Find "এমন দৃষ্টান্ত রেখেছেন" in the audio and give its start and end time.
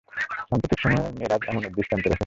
1.47-2.19